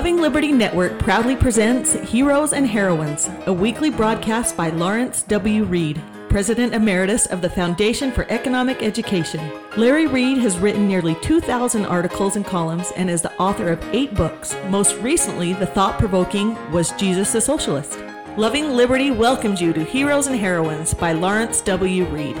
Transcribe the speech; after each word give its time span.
Loving 0.00 0.16
Liberty 0.16 0.50
Network 0.50 0.98
proudly 0.98 1.36
presents 1.36 1.92
Heroes 1.92 2.54
and 2.54 2.66
Heroines, 2.66 3.28
a 3.44 3.52
weekly 3.52 3.90
broadcast 3.90 4.56
by 4.56 4.70
Lawrence 4.70 5.20
W. 5.24 5.64
Reed, 5.64 6.00
President 6.30 6.72
Emeritus 6.72 7.26
of 7.26 7.42
the 7.42 7.50
Foundation 7.50 8.10
for 8.10 8.24
Economic 8.30 8.82
Education. 8.82 9.52
Larry 9.76 10.06
Reed 10.06 10.38
has 10.38 10.58
written 10.58 10.88
nearly 10.88 11.16
2,000 11.16 11.84
articles 11.84 12.36
and 12.36 12.46
columns 12.46 12.90
and 12.96 13.10
is 13.10 13.20
the 13.20 13.32
author 13.34 13.68
of 13.68 13.94
eight 13.94 14.14
books. 14.14 14.56
Most 14.70 14.96
recently, 15.02 15.52
the 15.52 15.66
thought 15.66 15.98
provoking 15.98 16.56
Was 16.72 16.92
Jesus 16.92 17.34
a 17.34 17.40
Socialist? 17.42 17.98
Loving 18.38 18.70
Liberty 18.70 19.10
welcomes 19.10 19.60
you 19.60 19.74
to 19.74 19.84
Heroes 19.84 20.28
and 20.28 20.36
Heroines 20.36 20.94
by 20.94 21.12
Lawrence 21.12 21.60
W. 21.60 22.06
Reed. 22.06 22.36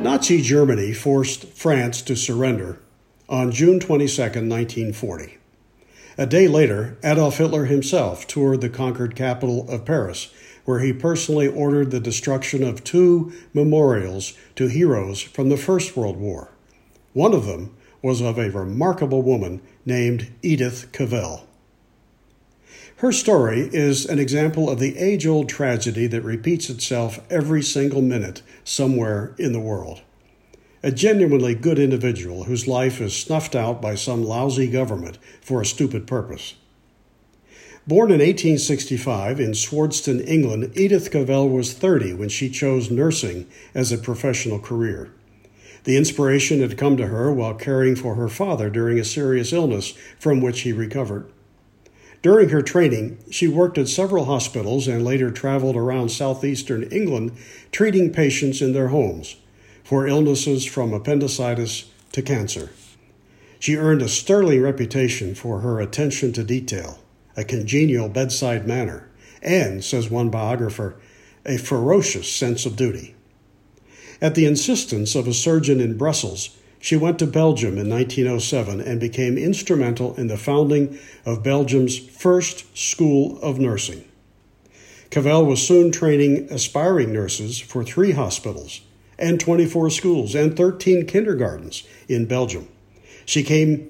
Nazi 0.00 0.40
Germany 0.40 0.92
forced 0.92 1.48
France 1.48 2.00
to 2.02 2.14
surrender 2.14 2.78
on 3.32 3.50
June 3.50 3.80
22, 3.80 4.20
1940. 4.20 5.38
A 6.18 6.26
day 6.26 6.46
later, 6.46 6.98
Adolf 7.02 7.38
Hitler 7.38 7.64
himself 7.64 8.26
toured 8.26 8.60
the 8.60 8.68
conquered 8.68 9.16
capital 9.16 9.66
of 9.70 9.86
Paris, 9.86 10.30
where 10.66 10.80
he 10.80 10.92
personally 10.92 11.48
ordered 11.48 11.90
the 11.90 11.98
destruction 11.98 12.62
of 12.62 12.84
two 12.84 13.32
memorials 13.54 14.34
to 14.54 14.66
heroes 14.66 15.22
from 15.22 15.48
the 15.48 15.56
First 15.56 15.96
World 15.96 16.18
War. 16.18 16.50
One 17.14 17.32
of 17.32 17.46
them 17.46 17.74
was 18.02 18.20
of 18.20 18.36
a 18.36 18.50
remarkable 18.50 19.22
woman 19.22 19.62
named 19.86 20.30
Edith 20.42 20.92
Cavell. 20.92 21.46
Her 22.96 23.12
story 23.12 23.70
is 23.72 24.04
an 24.04 24.18
example 24.18 24.68
of 24.68 24.78
the 24.78 24.98
age 24.98 25.26
old 25.26 25.48
tragedy 25.48 26.06
that 26.06 26.20
repeats 26.20 26.68
itself 26.68 27.18
every 27.30 27.62
single 27.62 28.02
minute 28.02 28.42
somewhere 28.62 29.34
in 29.38 29.54
the 29.54 29.58
world 29.58 30.02
a 30.82 30.90
genuinely 30.90 31.54
good 31.54 31.78
individual 31.78 32.44
whose 32.44 32.66
life 32.66 33.00
is 33.00 33.14
snuffed 33.14 33.54
out 33.54 33.80
by 33.80 33.94
some 33.94 34.24
lousy 34.24 34.66
government 34.66 35.16
for 35.40 35.60
a 35.60 35.66
stupid 35.66 36.06
purpose. 36.06 36.54
Born 37.86 38.10
in 38.10 38.18
1865 38.18 39.40
in 39.40 39.54
Swardeston, 39.54 40.20
England, 40.20 40.72
Edith 40.76 41.10
Cavell 41.10 41.48
was 41.48 41.72
30 41.72 42.14
when 42.14 42.28
she 42.28 42.48
chose 42.48 42.90
nursing 42.90 43.46
as 43.74 43.90
a 43.92 43.98
professional 43.98 44.58
career. 44.58 45.12
The 45.84 45.96
inspiration 45.96 46.60
had 46.60 46.78
come 46.78 46.96
to 46.96 47.08
her 47.08 47.32
while 47.32 47.54
caring 47.54 47.96
for 47.96 48.14
her 48.14 48.28
father 48.28 48.70
during 48.70 48.98
a 48.98 49.04
serious 49.04 49.52
illness 49.52 49.94
from 50.18 50.40
which 50.40 50.60
he 50.60 50.72
recovered. 50.72 51.30
During 52.22 52.50
her 52.50 52.62
training, 52.62 53.18
she 53.32 53.48
worked 53.48 53.78
at 53.78 53.88
several 53.88 54.26
hospitals 54.26 54.86
and 54.86 55.04
later 55.04 55.32
traveled 55.32 55.74
around 55.74 56.10
southeastern 56.10 56.84
England 56.84 57.32
treating 57.72 58.12
patients 58.12 58.62
in 58.62 58.72
their 58.72 58.88
homes 58.88 59.36
for 59.84 60.06
illnesses 60.06 60.64
from 60.64 60.92
appendicitis 60.92 61.90
to 62.12 62.22
cancer. 62.22 62.70
She 63.58 63.76
earned 63.76 64.02
a 64.02 64.08
sterling 64.08 64.60
reputation 64.60 65.34
for 65.34 65.60
her 65.60 65.80
attention 65.80 66.32
to 66.32 66.44
detail, 66.44 66.98
a 67.36 67.44
congenial 67.44 68.08
bedside 68.08 68.66
manner, 68.66 69.08
and, 69.40 69.84
says 69.84 70.10
one 70.10 70.30
biographer, 70.30 70.96
a 71.46 71.58
ferocious 71.58 72.32
sense 72.32 72.66
of 72.66 72.76
duty. 72.76 73.14
At 74.20 74.34
the 74.34 74.46
insistence 74.46 75.14
of 75.14 75.26
a 75.26 75.34
surgeon 75.34 75.80
in 75.80 75.96
Brussels, 75.96 76.56
she 76.78 76.96
went 76.96 77.20
to 77.20 77.26
Belgium 77.26 77.78
in 77.78 77.88
1907 77.88 78.80
and 78.80 79.00
became 79.00 79.38
instrumental 79.38 80.14
in 80.16 80.26
the 80.26 80.36
founding 80.36 80.98
of 81.24 81.44
Belgium's 81.44 81.96
first 81.96 82.76
school 82.76 83.40
of 83.40 83.60
nursing. 83.60 84.04
Cavell 85.10 85.46
was 85.46 85.62
soon 85.62 85.92
training 85.92 86.48
aspiring 86.50 87.12
nurses 87.12 87.60
for 87.60 87.84
three 87.84 88.12
hospitals 88.12 88.80
and 89.22 89.38
24 89.38 89.88
schools 89.88 90.34
and 90.34 90.56
13 90.56 91.06
kindergartens 91.06 91.84
in 92.08 92.26
Belgium. 92.26 92.68
She 93.24 93.44
came 93.44 93.88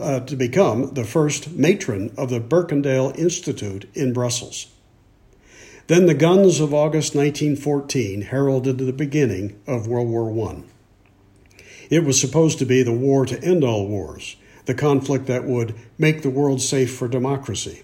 uh, 0.00 0.20
to 0.20 0.36
become 0.36 0.94
the 0.94 1.04
first 1.04 1.50
matron 1.50 2.14
of 2.16 2.30
the 2.30 2.40
Berkendael 2.40 3.18
Institute 3.18 3.90
in 3.94 4.12
Brussels. 4.12 4.68
Then 5.88 6.06
the 6.06 6.14
guns 6.14 6.60
of 6.60 6.72
August 6.72 7.14
1914 7.14 8.22
heralded 8.22 8.78
the 8.78 8.92
beginning 8.92 9.60
of 9.66 9.88
World 9.88 10.08
War 10.08 10.50
I. 10.50 10.62
It 11.90 12.04
was 12.04 12.18
supposed 12.18 12.58
to 12.60 12.64
be 12.64 12.82
the 12.82 12.92
war 12.92 13.26
to 13.26 13.42
end 13.42 13.64
all 13.64 13.86
wars, 13.86 14.36
the 14.64 14.72
conflict 14.72 15.26
that 15.26 15.44
would 15.44 15.74
make 15.98 16.22
the 16.22 16.30
world 16.30 16.62
safe 16.62 16.96
for 16.96 17.08
democracy. 17.08 17.82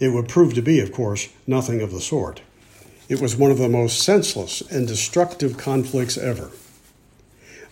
It 0.00 0.08
would 0.08 0.28
prove 0.28 0.54
to 0.54 0.62
be, 0.62 0.80
of 0.80 0.92
course, 0.92 1.28
nothing 1.46 1.80
of 1.80 1.92
the 1.92 2.00
sort. 2.00 2.42
It 3.06 3.20
was 3.20 3.36
one 3.36 3.50
of 3.50 3.58
the 3.58 3.68
most 3.68 4.00
senseless 4.00 4.62
and 4.62 4.88
destructive 4.88 5.58
conflicts 5.58 6.16
ever. 6.16 6.50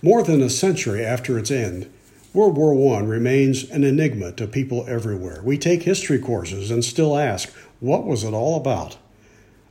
More 0.02 0.22
than 0.22 0.42
a 0.42 0.50
century 0.50 1.04
after 1.04 1.38
its 1.38 1.50
end, 1.50 1.90
World 2.34 2.56
War 2.56 2.98
I 2.98 3.00
remains 3.00 3.68
an 3.70 3.84
enigma 3.84 4.32
to 4.32 4.46
people 4.46 4.84
everywhere. 4.86 5.40
We 5.42 5.56
take 5.56 5.84
history 5.84 6.18
courses 6.18 6.70
and 6.70 6.84
still 6.84 7.16
ask, 7.16 7.50
what 7.80 8.04
was 8.04 8.24
it 8.24 8.34
all 8.34 8.56
about? 8.56 8.98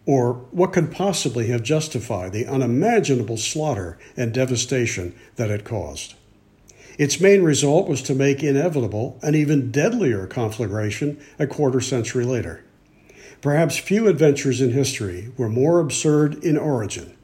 Or 0.06 0.34
what 0.52 0.74
could 0.74 0.92
possibly 0.92 1.48
have 1.48 1.62
justified 1.62 2.34
the 2.34 2.48
unimaginable 2.48 3.38
slaughter 3.38 4.00
and 4.18 4.34
devastation 4.34 5.14
that 5.36 5.52
it 5.52 5.64
caused? 5.64 6.16
Its 6.98 7.20
main 7.20 7.44
result 7.44 7.88
was 7.88 8.02
to 8.04 8.16
make 8.16 8.44
inevitable 8.44 9.20
an 9.22 9.36
even 9.36 9.72
deadlier 9.72 10.26
conflagration 10.26 11.20
a 11.38 11.46
quarter 11.46 11.82
century 11.82 12.26
later. 12.26 12.64
Perhaps 13.42 13.78
few 13.78 14.08
adventures 14.08 14.62
in 14.62 14.72
history 14.72 15.32
were 15.36 15.50
more 15.50 15.80
absurd 15.80 16.44
in 16.44 16.58
origin, 16.58 17.18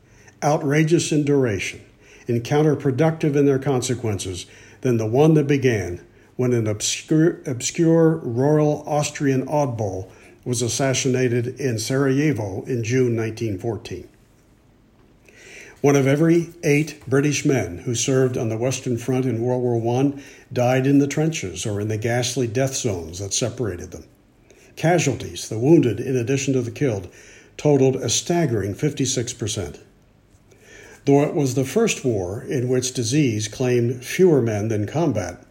outrageous 0.44 1.12
in 1.12 1.24
duration, 1.24 1.82
and 2.28 2.44
counterproductive 2.44 3.36
in 3.36 3.46
their 3.46 3.60
consequences 3.60 4.48
than 4.82 4.98
the 4.98 5.06
one 5.06 5.36
that 5.36 5.46
began 5.46 6.02
when 6.36 6.54
an 6.54 6.66
obscure, 6.68 7.40
obscure 7.46 8.18
royal 8.18 8.84
Austrian 8.88 9.46
oddball 9.46 10.10
was 10.44 10.64
assassinated 10.64 11.60
in 11.60 11.78
Sarajevo 11.78 12.64
in 12.64 12.84
June 12.84 13.16
1914. 13.16 14.08
One 15.82 15.96
of 15.96 16.08
every 16.08 16.50
eight 16.64 17.08
British 17.08 17.46
men 17.46 17.80
who 17.80 17.94
served 17.94 18.38
on 18.38 18.50
the 18.50 18.58
Western 18.58 18.98
Front 18.98 19.26
in 19.26 19.42
World 19.42 19.62
War 19.62 20.02
I 20.02 20.14
died 20.52 20.88
in 20.88 20.98
the 20.98 21.08
trenches 21.08 21.66
or 21.66 21.80
in 21.80 21.90
the 21.90 21.98
ghastly 21.98 22.48
death 22.48 22.76
zones 22.76 23.20
that 23.20 23.34
separated 23.34 23.92
them. 23.92 24.06
Casualties, 24.78 25.50
the 25.50 25.58
wounded 25.58 26.00
in 26.00 26.16
addition 26.16 26.54
to 26.54 26.62
the 26.62 26.70
killed, 26.70 27.08
totaled 27.58 27.96
a 27.96 28.10
staggering 28.10 28.76
56%. 28.76 29.80
Though 31.06 31.24
it 31.24 31.34
was 31.34 31.56
the 31.56 31.66
first 31.66 32.06
war 32.06 32.44
in 32.44 32.70
which 32.70 32.94
disease 32.94 33.48
claimed 33.48 34.06
fewer 34.06 34.40
men 34.40 34.68
than 34.68 34.86
combat, 34.86 35.44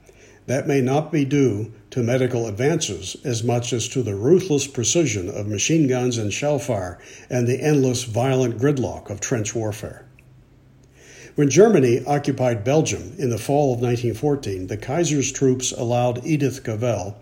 that 0.46 0.68
may 0.68 0.80
not 0.80 1.10
be 1.10 1.24
due 1.24 1.72
to 1.90 2.04
medical 2.04 2.46
advances 2.46 3.16
as 3.24 3.42
much 3.42 3.72
as 3.72 3.88
to 3.88 4.02
the 4.04 4.14
ruthless 4.14 4.68
precision 4.68 5.28
of 5.28 5.48
machine 5.48 5.88
guns 5.88 6.18
and 6.18 6.32
shell 6.32 6.60
fire 6.60 6.96
and 7.28 7.48
the 7.48 7.60
endless 7.60 8.04
violent 8.04 8.58
gridlock 8.58 9.10
of 9.10 9.20
trench 9.20 9.56
warfare. 9.56 10.06
When 11.34 11.50
Germany 11.50 12.04
occupied 12.06 12.62
Belgium 12.62 13.14
in 13.18 13.30
the 13.30 13.38
fall 13.38 13.74
of 13.74 13.80
1914, 13.80 14.68
the 14.68 14.76
Kaiser's 14.76 15.32
troops 15.32 15.72
allowed 15.72 16.24
Edith 16.24 16.62
Cavell 16.62 17.16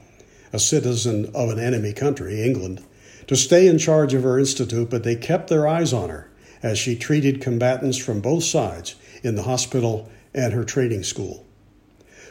a 0.54 0.58
citizen 0.60 1.28
of 1.34 1.50
an 1.50 1.58
enemy 1.58 1.92
country, 1.92 2.40
England, 2.40 2.80
to 3.26 3.34
stay 3.34 3.66
in 3.66 3.76
charge 3.76 4.14
of 4.14 4.22
her 4.22 4.38
institute, 4.38 4.88
but 4.88 5.02
they 5.02 5.16
kept 5.16 5.48
their 5.48 5.66
eyes 5.66 5.92
on 5.92 6.10
her 6.10 6.30
as 6.62 6.78
she 6.78 6.94
treated 6.94 7.40
combatants 7.40 7.98
from 7.98 8.20
both 8.20 8.44
sides 8.44 8.94
in 9.24 9.34
the 9.34 9.42
hospital 9.42 10.08
and 10.32 10.52
her 10.52 10.62
training 10.62 11.02
school. 11.02 11.44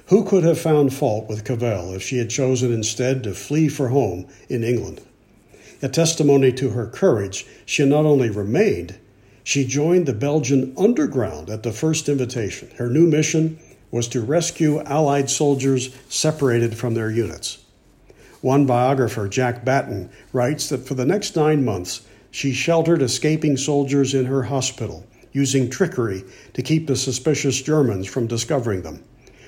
Who 0.06 0.24
could 0.24 0.46
have 0.46 0.58
found 0.58 0.94
fault 0.94 1.28
with 1.28 1.44
Cavell 1.44 1.94
if 1.94 2.02
she 2.02 2.18
had 2.18 2.30
chosen 2.30 2.72
instead 2.72 3.24
to 3.24 3.34
flee 3.34 3.68
for 3.68 3.90
home 3.90 4.28
in 4.48 4.64
England? 4.64 5.02
A 5.82 5.90
testimony 5.90 6.54
to 6.54 6.70
her 6.70 6.88
courage, 6.88 7.46
she 7.66 7.84
not 7.84 8.06
only 8.06 8.30
remained, 8.30 8.98
she 9.44 9.66
joined 9.66 10.06
the 10.06 10.14
Belgian 10.14 10.74
underground 10.78 11.50
at 11.50 11.64
the 11.64 11.74
first 11.74 12.08
invitation. 12.08 12.70
Her 12.78 12.90
new 12.90 13.06
mission 13.06 13.60
was 13.92 14.08
to 14.08 14.22
rescue 14.22 14.82
Allied 14.84 15.30
soldiers 15.30 15.94
separated 16.08 16.78
from 16.78 16.94
their 16.94 17.12
units. 17.12 17.63
One 18.44 18.66
biographer, 18.66 19.30
Jack 19.30 19.64
Batten, 19.64 20.10
writes 20.34 20.68
that 20.68 20.86
for 20.86 20.96
the 20.96 21.06
next 21.06 21.38
nine 21.38 21.64
months, 21.64 22.02
she 22.30 22.52
sheltered 22.52 23.02
escaping 23.02 23.56
soldiers 23.56 24.14
in 24.14 24.26
her 24.26 24.44
hospital, 24.44 25.06
using 25.32 25.70
trickery 25.70 26.26
to 26.54 26.62
keep 26.62 26.88
the 26.88 26.98
suspicious 26.98 27.62
Germans 27.62 28.06
from 28.06 28.28
discovering 28.28 28.82
them. 28.82 29.02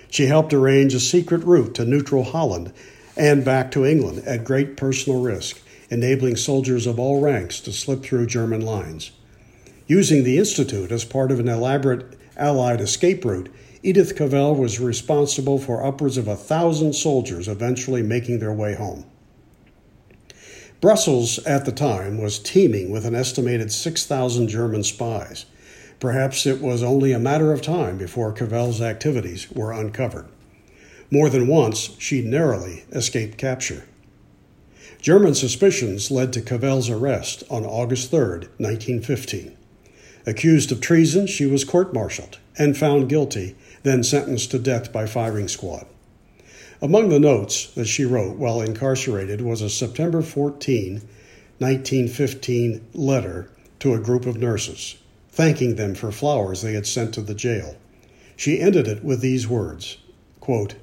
She 0.09 0.27
helped 0.27 0.53
arrange 0.53 0.93
a 0.93 1.01
secret 1.01 1.43
route 1.43 1.75
to 1.75 1.83
neutral 1.83 2.23
Holland 2.23 2.71
and 3.17 3.43
back 3.43 3.69
to 3.71 3.85
England 3.85 4.23
at 4.25 4.45
great 4.45 4.77
personal 4.77 5.21
risk, 5.21 5.59
enabling 5.89 6.37
soldiers 6.37 6.87
of 6.87 6.97
all 6.97 7.19
ranks 7.19 7.59
to 7.59 7.73
slip 7.73 8.01
through 8.01 8.27
German 8.27 8.61
lines. 8.61 9.11
Using 9.87 10.23
the 10.23 10.37
Institute 10.37 10.93
as 10.93 11.03
part 11.03 11.33
of 11.33 11.41
an 11.41 11.49
elaborate 11.49 12.17
Allied 12.37 12.79
escape 12.79 13.25
route, 13.25 13.49
Edith 13.85 14.15
Cavell 14.15 14.55
was 14.55 14.79
responsible 14.79 15.59
for 15.59 15.85
upwards 15.85 16.17
of 16.17 16.27
a 16.27 16.35
thousand 16.35 16.93
soldiers 16.93 17.47
eventually 17.47 18.01
making 18.01 18.39
their 18.39 18.51
way 18.51 18.73
home. 18.73 19.05
Brussels 20.81 21.37
at 21.45 21.65
the 21.65 21.71
time 21.71 22.17
was 22.17 22.39
teeming 22.39 22.89
with 22.89 23.05
an 23.05 23.13
estimated 23.13 23.71
6,000 23.71 24.47
German 24.47 24.83
spies. 24.83 25.45
Perhaps 25.99 26.47
it 26.47 26.61
was 26.61 26.81
only 26.81 27.11
a 27.11 27.19
matter 27.19 27.53
of 27.53 27.61
time 27.61 27.95
before 27.99 28.31
Cavell's 28.31 28.81
activities 28.81 29.51
were 29.51 29.71
uncovered. 29.71 30.25
More 31.11 31.29
than 31.29 31.45
once, 31.45 31.95
she 31.99 32.23
narrowly 32.23 32.85
escaped 32.91 33.37
capture. 33.37 33.83
German 34.99 35.35
suspicions 35.35 36.09
led 36.09 36.33
to 36.33 36.41
Cavell's 36.41 36.89
arrest 36.89 37.43
on 37.51 37.63
August 37.63 38.09
3, 38.09 38.19
1915. 38.57 39.55
Accused 40.25 40.71
of 40.71 40.81
treason, 40.81 41.27
she 41.27 41.45
was 41.45 41.63
court 41.63 41.93
martialed 41.93 42.39
and 42.57 42.75
found 42.75 43.09
guilty, 43.09 43.55
then 43.85 44.03
sentenced 44.03 44.49
to 44.49 44.57
death 44.57 44.91
by 44.91 45.05
firing 45.05 45.47
squad. 45.47 45.85
Among 46.81 47.09
the 47.09 47.19
notes 47.19 47.67
that 47.75 47.85
she 47.85 48.03
wrote 48.03 48.35
while 48.35 48.59
incarcerated 48.59 49.41
was 49.41 49.61
a 49.61 49.69
September 49.69 50.23
14, 50.23 51.01
1915 51.59 52.87
letter 52.95 53.47
to 53.79 53.93
a 53.93 53.99
group 53.99 54.25
of 54.25 54.37
nurses, 54.37 54.95
thanking 55.29 55.75
them 55.75 55.93
for 55.93 56.11
flowers 56.11 56.63
they 56.63 56.73
had 56.73 56.87
sent 56.87 57.13
to 57.13 57.21
the 57.21 57.35
jail. 57.35 57.75
She 58.35 58.59
ended 58.59 58.87
it 58.87 59.03
with 59.03 59.21
these 59.21 59.47
words 59.47 59.97
quote, 60.39 60.73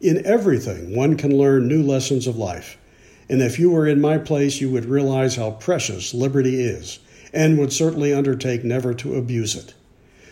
In 0.00 0.24
everything, 0.24 0.96
one 0.96 1.18
can 1.18 1.36
learn 1.36 1.68
new 1.68 1.82
lessons 1.82 2.26
of 2.26 2.38
life. 2.38 2.78
And 3.28 3.42
if 3.42 3.58
you 3.58 3.70
were 3.70 3.86
in 3.86 4.00
my 4.00 4.16
place, 4.16 4.58
you 4.58 4.70
would 4.70 4.86
realize 4.86 5.36
how 5.36 5.50
precious 5.50 6.14
liberty 6.14 6.62
is, 6.62 6.98
and 7.30 7.58
would 7.58 7.74
certainly 7.74 8.14
undertake 8.14 8.64
never 8.64 8.94
to 8.94 9.16
abuse 9.16 9.54
it. 9.54 9.74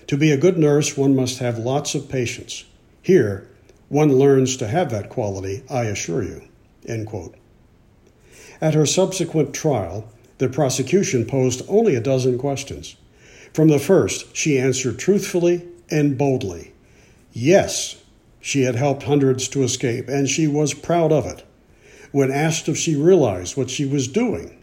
To 0.06 0.16
be 0.16 0.30
a 0.30 0.36
good 0.36 0.56
nurse, 0.56 0.96
one 0.96 1.16
must 1.16 1.38
have 1.40 1.58
lots 1.58 1.94
of 1.94 2.08
patience. 2.08 2.64
Here, 3.02 3.48
one 3.88 4.18
learns 4.18 4.56
to 4.58 4.68
have 4.68 4.90
that 4.90 5.08
quality, 5.08 5.62
I 5.68 5.84
assure 5.84 6.22
you. 6.22 6.42
At 8.60 8.74
her 8.74 8.86
subsequent 8.86 9.52
trial, 9.52 10.08
the 10.38 10.48
prosecution 10.48 11.24
posed 11.24 11.62
only 11.68 11.96
a 11.96 12.00
dozen 12.00 12.38
questions. 12.38 12.96
From 13.52 13.68
the 13.68 13.80
first, 13.80 14.36
she 14.36 14.58
answered 14.58 14.98
truthfully 14.98 15.66
and 15.90 16.16
boldly. 16.16 16.72
Yes, 17.32 17.96
she 18.40 18.62
had 18.62 18.76
helped 18.76 19.04
hundreds 19.04 19.48
to 19.48 19.64
escape, 19.64 20.08
and 20.08 20.28
she 20.28 20.46
was 20.46 20.72
proud 20.72 21.10
of 21.10 21.26
it. 21.26 21.44
When 22.12 22.30
asked 22.30 22.68
if 22.68 22.76
she 22.76 22.94
realized 22.94 23.56
what 23.56 23.70
she 23.70 23.84
was 23.84 24.06
doing 24.06 24.56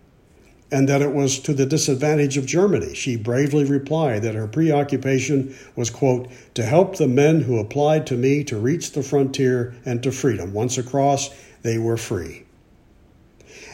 and 0.73 0.89
that 0.89 1.03
it 1.03 1.13
was 1.13 1.37
to 1.37 1.53
the 1.53 1.67
disadvantage 1.67 2.35
of 2.35 2.47
Germany, 2.47 2.95
she 2.95 3.15
bravely 3.15 3.63
replied 3.63 4.23
that 4.23 4.33
her 4.33 4.47
preoccupation 4.47 5.55
was, 5.75 5.91
quote, 5.91 6.27
to 6.55 6.63
help 6.63 6.97
the 6.97 7.07
men 7.07 7.41
who 7.41 7.59
applied 7.59 8.07
to 8.07 8.17
me 8.17 8.43
to 8.43 8.57
reach 8.57 8.91
the 8.91 9.03
frontier 9.03 9.75
and 9.85 10.01
to 10.01 10.11
freedom. 10.11 10.51
Once 10.51 10.79
across, 10.79 11.29
they 11.61 11.77
were 11.77 11.95
free. 11.95 12.45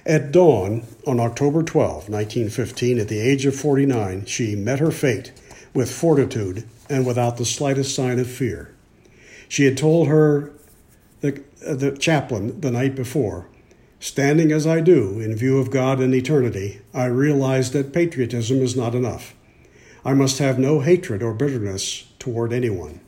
At 0.06 0.34
dawn 0.34 0.84
on 1.08 1.22
October 1.22 1.64
12, 1.64 2.10
1915, 2.10 3.00
at 3.00 3.08
the 3.08 3.22
age 3.22 3.46
of 3.46 3.56
49, 3.56 4.26
she 4.26 4.58
met 4.58 4.80
her 4.80 4.92
fate 4.92 5.32
with 5.74 5.90
fortitude 5.90 6.68
and 6.90 7.06
without 7.06 7.38
the 7.38 7.46
slightest 7.46 7.96
sign 7.96 8.20
of 8.20 8.30
fear. 8.30 8.76
She 9.48 9.64
had 9.64 9.78
told 9.78 10.10
her, 10.10 10.52
the, 11.22 11.42
uh, 11.66 11.76
the 11.76 11.98
chaplain, 11.98 12.60
the 12.60 12.72
night 12.72 12.96
before, 12.96 13.48
Standing 14.02 14.54
as 14.54 14.66
I 14.66 14.80
do 14.80 15.20
in 15.20 15.36
view 15.36 15.60
of 15.60 15.72
God 15.72 16.00
and 16.00 16.16
eternity, 16.16 16.80
I 16.94 17.06
realize 17.06 17.72
that 17.72 17.92
patriotism 17.92 18.62
is 18.62 18.76
not 18.76 18.96
enough. 18.96 19.36
I 20.06 20.14
must 20.14 20.40
have 20.40 20.58
no 20.58 20.80
hatred 20.80 21.22
or 21.22 21.34
bitterness 21.34 22.08
toward 22.18 22.54
anyone. 22.54 23.02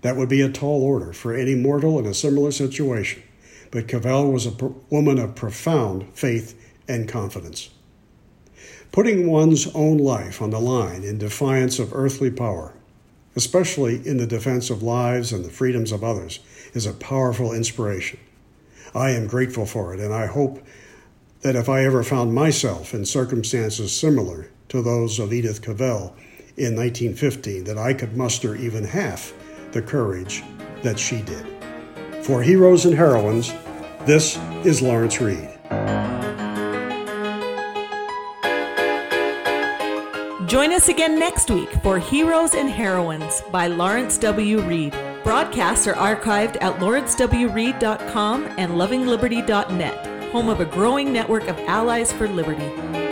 That 0.00 0.16
would 0.16 0.30
be 0.30 0.40
a 0.40 0.48
tall 0.48 0.82
order 0.82 1.12
for 1.12 1.34
any 1.34 1.54
mortal 1.54 1.98
in 1.98 2.06
a 2.06 2.14
similar 2.14 2.50
situation. 2.50 3.22
But 3.70 3.88
Cavell 3.88 4.32
was 4.32 4.46
a 4.46 4.54
woman 4.88 5.18
of 5.18 5.34
profound 5.34 6.08
faith 6.14 6.58
and 6.88 7.06
confidence. 7.06 7.68
Putting 8.90 9.30
one's 9.30 9.66
own 9.74 9.98
life 9.98 10.40
on 10.40 10.48
the 10.48 10.60
line 10.60 11.04
in 11.04 11.18
defiance 11.18 11.78
of 11.78 11.92
earthly 11.92 12.30
power, 12.30 12.72
especially 13.36 14.06
in 14.06 14.16
the 14.16 14.26
defense 14.26 14.70
of 14.70 14.82
lives 14.82 15.30
and 15.30 15.44
the 15.44 15.50
freedoms 15.50 15.92
of 15.92 16.02
others, 16.02 16.40
is 16.72 16.86
a 16.86 16.94
powerful 16.94 17.52
inspiration. 17.52 18.18
I 18.94 19.10
am 19.10 19.26
grateful 19.26 19.66
for 19.66 19.94
it, 19.94 20.00
and 20.00 20.12
I 20.12 20.26
hope 20.26 20.64
that 21.42 21.56
if 21.56 21.68
I 21.68 21.84
ever 21.84 22.02
found 22.02 22.34
myself 22.34 22.94
in 22.94 23.04
circumstances 23.04 23.94
similar 23.94 24.50
to 24.68 24.82
those 24.82 25.18
of 25.18 25.32
Edith 25.32 25.62
Cavell 25.62 26.14
in 26.56 26.74
1915, 26.74 27.64
that 27.64 27.78
I 27.78 27.94
could 27.94 28.16
muster 28.16 28.56
even 28.56 28.84
half 28.84 29.32
the 29.72 29.82
courage 29.82 30.42
that 30.82 30.98
she 30.98 31.22
did. 31.22 31.46
For 32.24 32.42
Heroes 32.42 32.84
and 32.84 32.94
Heroines, 32.94 33.52
this 34.04 34.38
is 34.64 34.82
Lawrence 34.82 35.20
Reed. 35.20 35.48
Join 40.48 40.72
us 40.72 40.88
again 40.88 41.18
next 41.18 41.50
week 41.50 41.68
for 41.82 41.98
Heroes 41.98 42.54
and 42.54 42.70
Heroines 42.70 43.42
by 43.52 43.66
Lawrence 43.66 44.16
W. 44.18 44.62
Reed. 44.62 44.94
Broadcasts 45.28 45.86
are 45.86 45.92
archived 45.92 46.56
at 46.62 46.78
lawrencewreed.com 46.80 48.46
and 48.56 48.72
lovingliberty.net, 48.72 50.32
home 50.32 50.48
of 50.48 50.60
a 50.60 50.64
growing 50.64 51.12
network 51.12 51.48
of 51.48 51.58
allies 51.66 52.10
for 52.10 52.26
liberty. 52.26 53.07